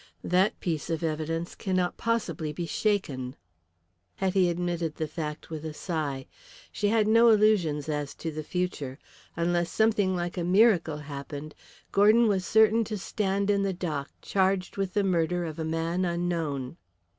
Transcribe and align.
That 0.23 0.59
piece 0.61 0.89
of 0.89 1.03
evidence 1.03 1.53
cannot 1.53 1.95
possibly 1.95 2.51
be 2.51 2.65
shaken." 2.65 3.35
Hetty 4.15 4.49
admitted 4.49 4.95
the 4.95 5.07
fact 5.07 5.51
with 5.51 5.63
a 5.63 5.75
sigh. 5.75 6.25
She 6.71 6.87
had 6.87 7.07
no 7.07 7.29
illusions 7.29 7.87
as 7.87 8.15
to 8.15 8.31
the 8.31 8.41
future. 8.41 8.97
Unless 9.35 9.69
something 9.69 10.15
like 10.15 10.39
a 10.39 10.43
miracle 10.43 10.97
happened 10.97 11.53
Gordon 11.91 12.27
was 12.27 12.47
certain 12.47 12.83
to 12.85 12.97
stand 12.97 13.51
in 13.51 13.61
the 13.61 13.73
dock 13.73 14.09
charged 14.23 14.75
with 14.75 14.95
the 14.95 15.03
murder 15.03 15.45
of 15.45 15.59
a 15.59 15.63
man 15.65 16.03
unknown. 16.03 16.77